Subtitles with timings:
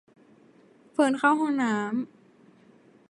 [0.91, 1.91] เฟิร์นเข้าห้องน้ำ